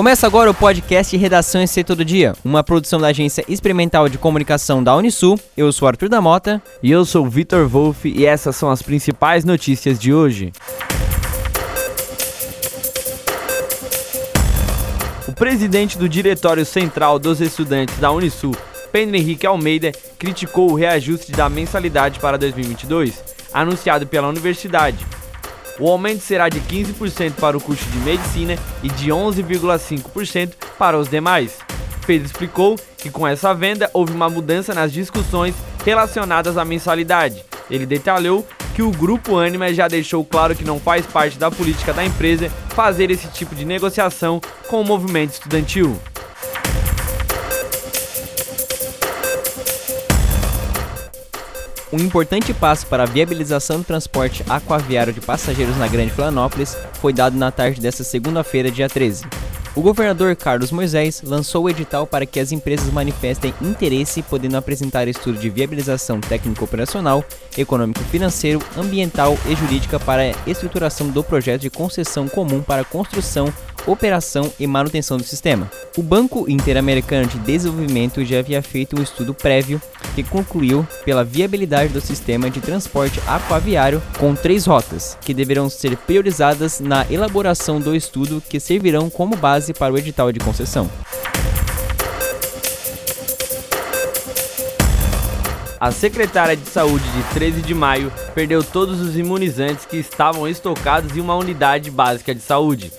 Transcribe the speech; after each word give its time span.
Começa 0.00 0.26
agora 0.26 0.50
o 0.50 0.54
podcast 0.54 1.14
Redação 1.14 1.60
EC 1.60 1.84
Todo 1.84 2.02
Dia, 2.02 2.34
uma 2.42 2.64
produção 2.64 2.98
da 2.98 3.08
Agência 3.08 3.44
Experimental 3.46 4.08
de 4.08 4.16
Comunicação 4.16 4.82
da 4.82 4.96
Unisul. 4.96 5.38
Eu 5.54 5.70
sou 5.74 5.86
Arthur 5.86 6.08
da 6.08 6.22
Mota. 6.22 6.62
E 6.82 6.90
eu 6.90 7.04
sou 7.04 7.28
Vitor 7.28 7.68
Wolff 7.68 8.08
e 8.08 8.24
essas 8.24 8.56
são 8.56 8.70
as 8.70 8.80
principais 8.80 9.44
notícias 9.44 9.98
de 9.98 10.10
hoje. 10.10 10.54
O 15.28 15.32
presidente 15.32 15.98
do 15.98 16.08
Diretório 16.08 16.64
Central 16.64 17.18
dos 17.18 17.42
Estudantes 17.42 17.98
da 17.98 18.10
Unisul, 18.10 18.56
Pedro 18.90 19.16
Henrique 19.16 19.46
Almeida, 19.46 19.92
criticou 20.18 20.70
o 20.70 20.74
reajuste 20.76 21.30
da 21.30 21.46
mensalidade 21.50 22.18
para 22.20 22.38
2022, 22.38 23.22
anunciado 23.52 24.06
pela 24.06 24.28
universidade 24.28 25.19
o 25.80 25.88
aumento 25.88 26.20
será 26.20 26.48
de 26.48 26.60
15% 26.60 27.32
para 27.40 27.56
o 27.56 27.60
curso 27.60 27.84
de 27.88 27.98
medicina 27.98 28.56
e 28.82 28.88
de 28.88 29.10
11,5% 29.10 30.52
para 30.78 30.98
os 30.98 31.08
demais. 31.08 31.58
Pedro 32.06 32.26
explicou 32.26 32.76
que 32.98 33.10
com 33.10 33.26
essa 33.26 33.54
venda 33.54 33.90
houve 33.94 34.12
uma 34.12 34.28
mudança 34.28 34.74
nas 34.74 34.92
discussões 34.92 35.54
relacionadas 35.84 36.58
à 36.58 36.64
mensalidade. 36.64 37.42
Ele 37.70 37.86
detalhou 37.86 38.46
que 38.74 38.82
o 38.82 38.90
grupo 38.90 39.38
Anima 39.38 39.72
já 39.72 39.88
deixou 39.88 40.24
claro 40.24 40.54
que 40.54 40.64
não 40.64 40.78
faz 40.78 41.06
parte 41.06 41.38
da 41.38 41.50
política 41.50 41.92
da 41.92 42.04
empresa 42.04 42.50
fazer 42.70 43.10
esse 43.10 43.28
tipo 43.28 43.54
de 43.54 43.64
negociação 43.64 44.40
com 44.68 44.80
o 44.80 44.84
movimento 44.84 45.32
estudantil. 45.32 45.98
Um 51.92 51.98
importante 51.98 52.54
passo 52.54 52.86
para 52.86 53.02
a 53.02 53.06
viabilização 53.06 53.78
do 53.78 53.84
transporte 53.84 54.44
aquaviário 54.48 55.12
de 55.12 55.20
passageiros 55.20 55.76
na 55.76 55.88
Grande 55.88 56.12
Florianópolis 56.12 56.76
foi 56.94 57.12
dado 57.12 57.36
na 57.36 57.50
tarde 57.50 57.80
desta 57.80 58.04
segunda-feira, 58.04 58.70
dia 58.70 58.88
13. 58.88 59.24
O 59.74 59.82
governador 59.82 60.34
Carlos 60.36 60.70
Moisés 60.70 61.20
lançou 61.24 61.64
o 61.64 61.70
edital 61.70 62.06
para 62.06 62.26
que 62.26 62.38
as 62.38 62.52
empresas 62.52 62.92
manifestem 62.92 63.52
interesse, 63.60 64.22
podendo 64.22 64.56
apresentar 64.56 65.08
estudo 65.08 65.38
de 65.38 65.50
viabilização 65.50 66.20
técnico-operacional, 66.20 67.24
econômico-financeiro, 67.56 68.60
ambiental 68.76 69.36
e 69.48 69.54
jurídica 69.56 69.98
para 69.98 70.22
a 70.22 70.50
estruturação 70.50 71.08
do 71.08 71.24
projeto 71.24 71.62
de 71.62 71.70
concessão 71.70 72.28
comum 72.28 72.62
para 72.62 72.84
construção, 72.84 73.52
operação 73.86 74.52
e 74.58 74.66
manutenção 74.66 75.16
do 75.16 75.24
sistema. 75.24 75.70
O 75.96 76.02
Banco 76.02 76.50
Interamericano 76.50 77.26
de 77.26 77.38
Desenvolvimento 77.38 78.24
já 78.24 78.38
havia 78.38 78.62
feito 78.62 78.98
um 78.98 79.02
estudo 79.02 79.34
prévio 79.34 79.80
que 80.14 80.22
concluiu 80.22 80.86
pela 81.04 81.24
viabilidade 81.24 81.92
do 81.92 82.00
sistema 82.00 82.50
de 82.50 82.60
transporte 82.60 83.20
aquaviário 83.26 84.02
com 84.18 84.34
três 84.34 84.66
rotas, 84.66 85.16
que 85.20 85.34
deverão 85.34 85.68
ser 85.68 85.96
priorizadas 85.96 86.80
na 86.80 87.06
elaboração 87.10 87.80
do 87.80 87.94
estudo 87.94 88.42
que 88.48 88.60
servirão 88.60 89.08
como 89.08 89.36
base 89.36 89.72
para 89.72 89.92
o 89.92 89.98
edital 89.98 90.32
de 90.32 90.40
concessão. 90.40 90.90
A 95.80 95.90
secretária 95.90 96.54
de 96.54 96.68
Saúde 96.68 97.04
de 97.10 97.22
13 97.32 97.62
de 97.62 97.74
maio 97.74 98.12
perdeu 98.34 98.62
todos 98.62 99.00
os 99.00 99.16
imunizantes 99.16 99.86
que 99.86 99.96
estavam 99.96 100.46
estocados 100.46 101.16
em 101.16 101.20
uma 101.20 101.34
unidade 101.34 101.90
básica 101.90 102.34
de 102.34 102.42
saúde. 102.42 102.92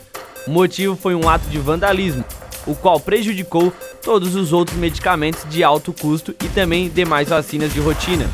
O 0.48 0.52
motivo 0.52 0.96
foi 0.96 1.14
um 1.14 1.30
ato 1.30 1.48
de 1.50 1.60
vandalismo, 1.60 2.26
o 2.66 2.76
qual 2.76 3.00
prejudicou 3.00 3.72
todos 4.02 4.36
os 4.36 4.52
outros 4.52 4.78
medicamentos 4.78 5.46
de 5.50 5.64
alto 5.64 5.94
custo 5.94 6.36
e 6.44 6.48
também 6.50 6.90
demais 6.90 7.30
vacinas 7.30 7.74
de 7.74 7.80
rotina. 7.80 8.28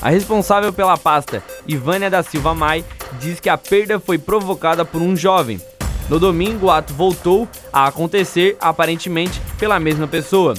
A 0.00 0.10
responsável 0.10 0.72
pela 0.72 0.96
pasta, 0.96 1.42
Ivânia 1.66 2.08
da 2.08 2.22
Silva 2.22 2.54
Mai, 2.54 2.84
diz 3.20 3.40
que 3.40 3.48
a 3.48 3.58
perda 3.58 3.98
foi 3.98 4.16
provocada 4.16 4.84
por 4.84 5.02
um 5.02 5.16
jovem. 5.16 5.60
No 6.08 6.20
domingo, 6.20 6.66
o 6.66 6.70
ato 6.70 6.94
voltou 6.94 7.48
a 7.72 7.88
acontecer, 7.88 8.56
aparentemente 8.60 9.40
pela 9.58 9.80
mesma 9.80 10.06
pessoa. 10.06 10.54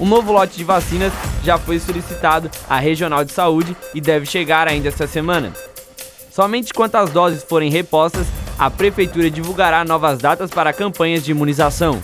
Um 0.00 0.06
novo 0.06 0.32
lote 0.32 0.56
de 0.56 0.64
vacinas 0.64 1.12
já 1.44 1.58
foi 1.58 1.78
solicitado 1.78 2.50
à 2.68 2.78
Regional 2.78 3.24
de 3.24 3.32
Saúde 3.32 3.76
e 3.94 4.00
deve 4.00 4.26
chegar 4.26 4.66
ainda 4.66 4.88
esta 4.88 5.06
semana. 5.06 5.52
Somente 6.30 6.72
quando 6.72 6.96
as 6.96 7.10
doses 7.10 7.44
forem 7.44 7.70
repostas 7.70 8.26
a 8.60 8.70
Prefeitura 8.70 9.30
divulgará 9.30 9.86
novas 9.86 10.18
datas 10.18 10.50
para 10.50 10.70
campanhas 10.70 11.24
de 11.24 11.30
imunização. 11.30 12.02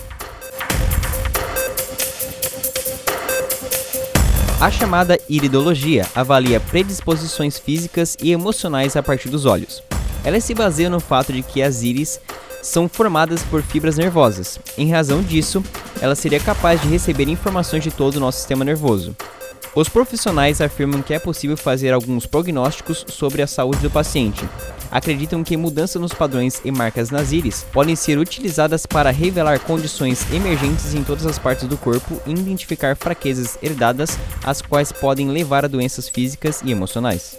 A 4.59 4.71
chamada 4.71 5.21
iridologia 5.29 6.07
avalia 6.15 6.59
predisposições 6.59 7.59
físicas 7.59 8.17
e 8.23 8.33
emocionais 8.33 8.97
a 8.97 9.03
partir 9.03 9.29
dos 9.29 9.45
olhos. 9.45 9.83
Ela 10.25 10.41
se 10.41 10.55
baseia 10.55 10.89
no 10.89 10.99
fato 10.99 11.31
de 11.31 11.43
que 11.43 11.63
as 11.63 11.83
íris 11.83 12.19
são 12.63 12.89
formadas 12.89 13.43
por 13.43 13.63
fibras 13.63 13.99
nervosas. 13.99 14.59
Em 14.79 14.91
razão 14.91 15.23
disso, 15.23 15.63
ela 16.01 16.15
seria 16.15 16.41
capaz 16.41 16.81
de 16.81 16.89
receber 16.89 17.29
informações 17.29 17.85
de 17.85 17.91
todo 17.91 18.17
o 18.17 18.21
nosso 18.21 18.39
sistema 18.39 18.65
nervoso. 18.65 19.15
Os 19.77 19.91
profissionais 19.91 20.63
afirmam 20.63 21.03
que 21.03 21.13
é 21.13 21.19
possível 21.19 21.55
fazer 21.55 21.93
alguns 21.93 22.25
prognósticos 22.25 23.05
sobre 23.11 23.43
a 23.43 23.47
saúde 23.47 23.81
do 23.81 23.91
paciente. 23.91 24.49
Acreditam 24.91 25.45
que 25.45 25.55
mudanças 25.55 26.01
nos 26.01 26.15
padrões 26.15 26.63
e 26.65 26.71
marcas 26.71 27.11
nas 27.11 27.31
íris 27.31 27.67
podem 27.75 27.95
ser 27.95 28.17
utilizadas 28.17 28.87
para 28.87 29.11
revelar 29.11 29.61
condições 29.61 30.27
emergentes 30.33 30.95
em 30.95 31.05
todas 31.05 31.27
as 31.27 31.39
partes 31.39 31.69
do 31.69 31.77
corpo 31.77 32.19
e 32.27 32.31
identificar 32.31 32.97
fraquezas 32.97 33.59
herdadas, 33.63 34.19
as 34.43 34.63
quais 34.63 34.93
podem 34.93 35.29
levar 35.29 35.67
a 35.67 35.69
doenças 35.69 36.09
físicas 36.09 36.63
e 36.65 36.71
emocionais. 36.71 37.37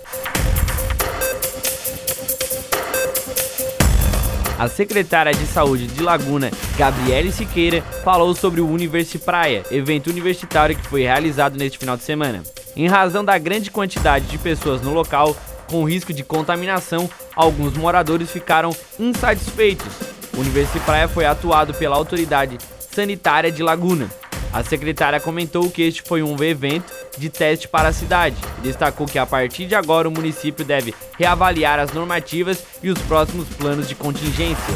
A 4.59 4.67
secretária 4.67 5.31
de 5.31 5.45
Saúde 5.45 5.85
de 5.85 6.01
Laguna, 6.01 6.49
Gabriele 6.75 7.31
Siqueira, 7.31 7.83
falou 8.03 8.33
sobre 8.33 8.59
o 8.59 8.67
Universi 8.67 9.19
Praia, 9.19 9.63
evento 9.69 10.09
universitário 10.09 10.75
que 10.75 10.87
foi 10.87 11.03
realizado 11.03 11.59
neste 11.59 11.77
final 11.77 11.95
de 11.95 12.01
semana. 12.01 12.41
Em 12.75 12.87
razão 12.87 13.23
da 13.23 13.37
grande 13.37 13.69
quantidade 13.69 14.25
de 14.25 14.37
pessoas 14.39 14.81
no 14.81 14.93
local, 14.93 15.37
com 15.69 15.83
risco 15.83 16.11
de 16.11 16.23
contaminação, 16.23 17.07
alguns 17.35 17.77
moradores 17.77 18.31
ficaram 18.31 18.75
insatisfeitos. 18.99 19.93
O 20.35 20.39
Universi 20.39 20.79
Praia 20.79 21.07
foi 21.07 21.25
atuado 21.25 21.71
pela 21.75 21.95
autoridade 21.95 22.57
sanitária 22.79 23.51
de 23.51 23.61
Laguna. 23.61 24.09
A 24.57 24.63
secretária 24.63 25.19
comentou 25.19 25.69
que 25.69 25.83
este 25.83 26.01
foi 26.01 26.23
um 26.23 26.43
evento 26.43 26.91
de 27.15 27.29
teste 27.29 27.67
para 27.67 27.89
a 27.89 27.93
cidade 27.93 28.35
e 28.57 28.61
destacou 28.61 29.05
que 29.05 29.19
a 29.19 29.25
partir 29.25 29.67
de 29.67 29.75
agora 29.75 30.09
o 30.09 30.11
município 30.11 30.65
deve 30.65 30.95
reavaliar 31.15 31.77
as 31.77 31.91
normativas 31.91 32.63
e 32.81 32.89
os 32.89 32.99
próximos 33.03 33.47
planos 33.49 33.87
de 33.87 33.93
contingência. 33.93 34.73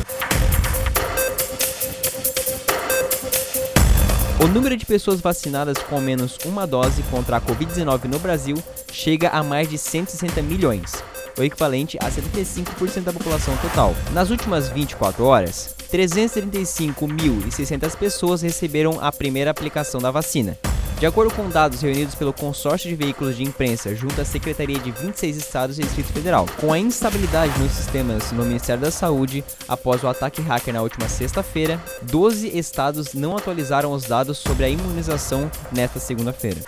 O 4.40 4.48
número 4.48 4.78
de 4.78 4.86
pessoas 4.86 5.20
vacinadas 5.20 5.80
com 5.80 5.96
ao 5.96 6.02
menos 6.02 6.38
uma 6.46 6.68
dose 6.68 7.02
contra 7.10 7.38
a 7.38 7.42
Covid-19 7.42 8.04
no 8.04 8.20
Brasil 8.20 8.58
chega 8.92 9.30
a 9.30 9.42
mais 9.42 9.68
de 9.68 9.80
160 9.80 10.44
milhões, 10.44 11.04
o 11.36 11.42
equivalente 11.42 11.98
a 12.00 12.06
75% 12.06 13.02
da 13.02 13.14
população 13.14 13.58
total. 13.58 13.96
Nas 14.14 14.30
últimas 14.30 14.70
24 14.70 15.24
horas, 15.26 15.76
335.600 15.92 17.98
pessoas 17.98 18.42
receberam 18.42 18.98
a 19.02 19.12
primeira 19.12 19.52
aplicação 19.52 20.00
da 20.00 20.10
vacina. 20.10 20.58
De 21.02 21.08
acordo 21.08 21.34
com 21.34 21.50
dados 21.50 21.82
reunidos 21.82 22.14
pelo 22.14 22.32
consórcio 22.32 22.88
de 22.88 22.96
veículos 22.96 23.36
de 23.36 23.44
imprensa 23.44 23.96
junto 23.96 24.22
à 24.22 24.26
Secretaria 24.26 24.78
de 24.78 24.92
26 24.92 25.36
estados 25.36 25.80
e 25.80 25.82
Distrito 25.82 26.14
Federal, 26.14 26.46
com 26.60 26.72
a 26.72 26.78
instabilidade 26.78 27.60
nos 27.60 27.72
sistemas 27.72 28.32
no 28.32 28.46
Ministério 28.46 28.84
da 28.84 28.92
Saúde 28.92 29.44
após 29.68 30.04
o 30.04 30.08
ataque 30.08 30.44
hacker 30.44 30.72
na 30.72 30.84
última 30.84 31.10
sexta-feira, 31.10 31.82
12 32.04 32.56
estados 32.56 33.16
não 33.16 33.36
atualizaram 33.36 33.94
os 33.94 34.04
dados 34.04 34.38
sobre 34.38 34.66
a 34.66 34.70
imunização 34.70 35.50
nesta 35.72 36.00
segunda-feira. 36.00 36.62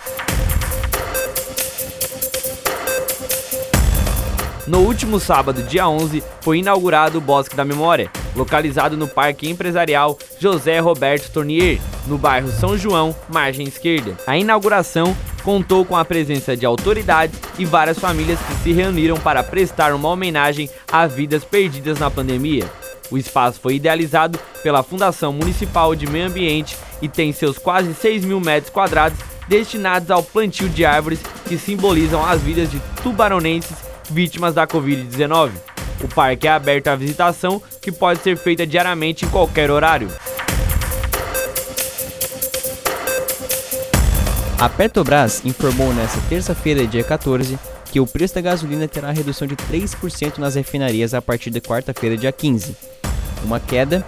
No 4.66 4.78
último 4.78 5.20
sábado, 5.20 5.62
dia 5.62 5.86
11, 5.86 6.24
foi 6.40 6.58
inaugurado 6.58 7.18
o 7.18 7.20
Bosque 7.20 7.54
da 7.54 7.66
Memória, 7.66 8.10
localizado 8.34 8.96
no 8.96 9.06
Parque 9.06 9.46
Empresarial 9.46 10.18
José 10.40 10.78
Roberto 10.78 11.30
Tournier, 11.30 11.78
no 12.06 12.16
bairro 12.16 12.50
São 12.50 12.76
João, 12.76 13.14
margem 13.28 13.66
esquerda. 13.66 14.16
A 14.26 14.38
inauguração 14.38 15.14
contou 15.42 15.84
com 15.84 15.94
a 15.94 16.04
presença 16.04 16.56
de 16.56 16.64
autoridades 16.64 17.38
e 17.58 17.66
várias 17.66 17.98
famílias 17.98 18.38
que 18.40 18.54
se 18.62 18.72
reuniram 18.72 19.18
para 19.18 19.42
prestar 19.42 19.92
uma 19.92 20.08
homenagem 20.08 20.70
a 20.90 21.06
vidas 21.06 21.44
perdidas 21.44 21.98
na 21.98 22.10
pandemia. 22.10 22.64
O 23.10 23.18
espaço 23.18 23.60
foi 23.60 23.74
idealizado 23.74 24.38
pela 24.62 24.82
Fundação 24.82 25.30
Municipal 25.30 25.94
de 25.94 26.06
Meio 26.06 26.28
Ambiente 26.28 26.74
e 27.02 27.08
tem 27.08 27.34
seus 27.34 27.58
quase 27.58 27.92
6 27.92 28.24
mil 28.24 28.40
metros 28.40 28.72
quadrados 28.72 29.18
destinados 29.46 30.10
ao 30.10 30.22
plantio 30.22 30.70
de 30.70 30.86
árvores 30.86 31.20
que 31.46 31.58
simbolizam 31.58 32.24
as 32.24 32.40
vidas 32.40 32.70
de 32.70 32.80
tubaronenses 33.02 33.76
vítimas 34.10 34.54
da 34.54 34.66
Covid-19. 34.66 35.52
O 36.02 36.08
parque 36.08 36.46
é 36.46 36.50
aberto 36.50 36.88
à 36.88 36.96
visitação, 36.96 37.62
que 37.80 37.90
pode 37.92 38.20
ser 38.20 38.36
feita 38.36 38.66
diariamente 38.66 39.24
em 39.24 39.28
qualquer 39.28 39.70
horário. 39.70 40.08
A 44.60 44.68
Petrobras 44.68 45.42
informou 45.44 45.92
nesta 45.92 46.20
terça-feira, 46.28 46.86
dia 46.86 47.04
14, 47.04 47.58
que 47.90 48.00
o 48.00 48.06
preço 48.06 48.34
da 48.34 48.40
gasolina 48.40 48.88
terá 48.88 49.10
redução 49.10 49.46
de 49.46 49.56
3% 49.56 50.38
nas 50.38 50.54
refinarias 50.54 51.14
a 51.14 51.20
partir 51.20 51.50
de 51.50 51.60
quarta-feira, 51.60 52.16
dia 52.16 52.32
15. 52.32 52.76
Uma 53.44 53.60
queda 53.60 54.04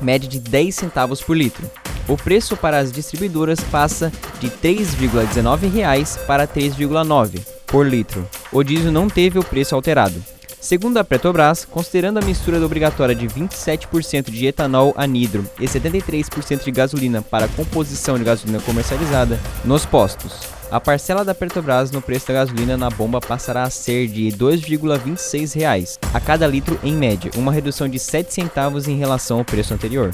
média 0.00 0.28
de 0.28 0.40
10 0.40 0.74
centavos 0.74 1.20
por 1.20 1.36
litro. 1.36 1.70
O 2.08 2.16
preço 2.16 2.56
para 2.56 2.78
as 2.78 2.90
distribuidoras 2.90 3.60
passa 3.60 4.10
de 4.40 4.48
R$ 4.48 4.54
3,19 4.62 6.26
para 6.26 6.44
R$ 6.44 6.48
3,9 6.48 7.40
por 7.66 7.86
litro. 7.86 8.26
O 8.52 8.64
diesel 8.64 8.90
não 8.90 9.08
teve 9.08 9.38
o 9.38 9.44
preço 9.44 9.76
alterado. 9.76 10.20
Segundo 10.60 10.98
a 10.98 11.04
Petrobras, 11.04 11.64
considerando 11.64 12.18
a 12.18 12.22
mistura 12.22 12.62
obrigatória 12.64 13.14
de 13.14 13.26
27% 13.26 14.30
de 14.30 14.46
etanol 14.46 14.92
anidro 14.96 15.48
e 15.58 15.66
73% 15.66 16.64
de 16.64 16.70
gasolina 16.70 17.22
para 17.22 17.48
composição 17.48 18.18
de 18.18 18.24
gasolina 18.24 18.60
comercializada 18.60 19.38
nos 19.64 19.86
postos, 19.86 20.40
a 20.70 20.80
parcela 20.80 21.24
da 21.24 21.34
Petrobras 21.34 21.90
no 21.90 22.02
preço 22.02 22.26
da 22.26 22.34
gasolina 22.34 22.76
na 22.76 22.90
bomba 22.90 23.20
passará 23.20 23.62
a 23.62 23.70
ser 23.70 24.08
de 24.08 24.30
R$ 24.30 24.36
2,26 24.36 25.98
a 26.12 26.20
cada 26.20 26.46
litro 26.46 26.78
em 26.82 26.92
média, 26.92 27.30
uma 27.36 27.52
redução 27.52 27.88
de 27.88 27.98
7 27.98 28.34
centavos 28.34 28.86
em 28.86 28.98
relação 28.98 29.38
ao 29.38 29.44
preço 29.44 29.72
anterior. 29.72 30.10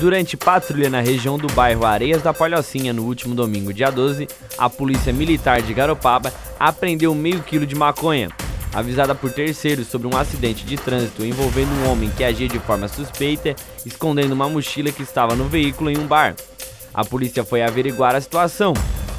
Durante 0.00 0.34
patrulha 0.34 0.88
na 0.88 1.02
região 1.02 1.36
do 1.36 1.46
bairro 1.52 1.84
Areias 1.84 2.22
da 2.22 2.32
Palhocinha 2.32 2.90
no 2.90 3.02
último 3.02 3.34
domingo, 3.34 3.70
dia 3.70 3.90
12, 3.90 4.26
a 4.56 4.70
Polícia 4.70 5.12
Militar 5.12 5.60
de 5.60 5.74
Garopaba 5.74 6.32
apreendeu 6.58 7.14
meio 7.14 7.42
quilo 7.42 7.66
de 7.66 7.74
maconha. 7.74 8.30
Avisada 8.72 9.14
por 9.14 9.30
terceiros 9.30 9.88
sobre 9.88 10.08
um 10.08 10.16
acidente 10.16 10.64
de 10.64 10.78
trânsito 10.78 11.22
envolvendo 11.22 11.68
um 11.72 11.90
homem 11.90 12.08
que 12.16 12.24
agia 12.24 12.48
de 12.48 12.58
forma 12.58 12.88
suspeita, 12.88 13.54
escondendo 13.84 14.32
uma 14.32 14.48
mochila 14.48 14.90
que 14.90 15.02
estava 15.02 15.34
no 15.34 15.44
veículo 15.44 15.90
em 15.90 15.98
um 15.98 16.06
bar. 16.06 16.34
A 16.94 17.04
polícia 17.04 17.44
foi 17.44 17.62
averiguar 17.62 18.14
a 18.14 18.22
situação. 18.22 18.72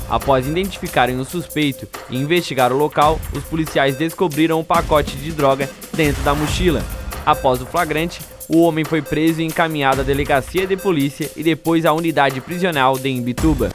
Após 0.10 0.48
identificarem 0.48 1.19
o 1.19 1.25
suspeito 1.25 1.88
e 2.10 2.18
investigar 2.18 2.74
o 2.74 2.78
local, 2.78 3.19
os 3.33 3.44
policiais 3.44 3.98
descobriram 3.98 4.60
um 4.60 4.63
pacote 4.63 5.16
de 5.16 5.31
droga 5.31 5.69
dentro 5.94 6.24
da 6.24 6.33
mochila. 6.33 6.83
Após 7.24 7.62
o 7.62 7.68
flagrante, 7.68 8.19
o 8.53 8.63
homem 8.63 8.83
foi 8.83 9.01
preso 9.01 9.39
e 9.42 9.45
encaminhado 9.45 10.01
à 10.01 10.03
delegacia 10.03 10.68
de 10.68 10.75
polícia 10.75 11.31
e 11.38 11.44
depois 11.44 11.86
à 11.86 11.94
unidade 11.94 12.42
prisional 12.42 13.00
de 13.00 13.07
Imbituba. 13.09 13.71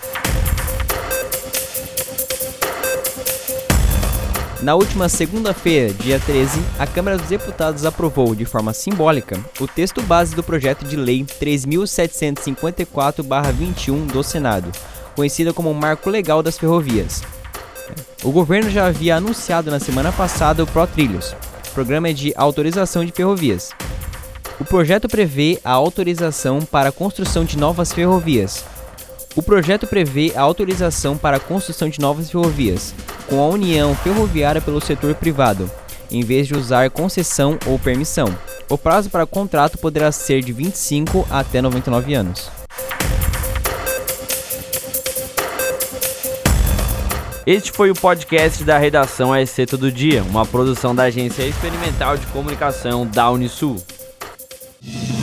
Na 4.60 4.74
última 4.74 5.08
segunda-feira, 5.08 5.94
dia 5.94 6.18
13, 6.18 6.60
a 6.78 6.86
Câmara 6.86 7.16
dos 7.16 7.28
Deputados 7.28 7.86
aprovou 7.86 8.34
de 8.34 8.44
forma 8.44 8.74
simbólica 8.74 9.40
o 9.60 9.66
texto 9.66 10.02
base 10.02 10.34
do 10.34 10.42
projeto 10.42 10.84
de 10.84 10.96
lei 10.96 11.24
3754-21 11.24 14.06
do 14.06 14.22
Senado, 14.22 14.70
conhecida 15.14 15.52
como 15.52 15.72
Marco 15.72 16.10
Legal 16.10 16.42
das 16.42 16.58
Ferrovias. 16.58 17.22
O 18.24 18.32
governo 18.32 18.68
já 18.68 18.86
havia 18.86 19.14
anunciado 19.16 19.70
na 19.70 19.78
semana 19.78 20.10
passada 20.12 20.64
o 20.64 20.66
ProTrilhos, 20.66 21.34
Programa 21.72 22.12
de 22.12 22.34
Autorização 22.36 23.04
de 23.04 23.12
Ferrovias, 23.12 23.70
o 24.58 24.64
projeto 24.64 25.06
prevê 25.06 25.58
a 25.62 25.72
autorização 25.72 26.60
para 26.60 26.88
a 26.88 26.92
construção 26.92 27.44
de 27.44 27.58
novas 27.58 27.92
ferrovias. 27.92 28.64
O 29.34 29.42
projeto 29.42 29.86
prevê 29.86 30.32
a 30.34 30.40
autorização 30.40 31.16
para 31.16 31.36
a 31.36 31.40
construção 31.40 31.90
de 31.90 32.00
novas 32.00 32.30
ferrovias, 32.30 32.94
com 33.28 33.38
a 33.38 33.48
união 33.48 33.94
ferroviária 33.96 34.62
pelo 34.62 34.80
setor 34.80 35.14
privado, 35.14 35.70
em 36.10 36.22
vez 36.22 36.46
de 36.46 36.54
usar 36.54 36.90
concessão 36.90 37.58
ou 37.66 37.78
permissão. 37.78 38.34
O 38.68 38.78
prazo 38.78 39.10
para 39.10 39.26
contrato 39.26 39.76
poderá 39.76 40.10
ser 40.10 40.42
de 40.42 40.54
25 40.54 41.26
até 41.30 41.60
99 41.60 42.14
anos. 42.14 42.50
Este 47.46 47.70
foi 47.70 47.90
o 47.90 47.94
podcast 47.94 48.64
da 48.64 48.76
redação 48.78 49.32
AEC 49.32 49.66
Todo 49.66 49.92
Dia, 49.92 50.22
uma 50.24 50.44
produção 50.46 50.94
da 50.94 51.04
Agência 51.04 51.44
Experimental 51.44 52.16
de 52.16 52.26
Comunicação 52.28 53.06
da 53.06 53.30
Unisul. 53.30 53.76
Yeah. 54.82 55.15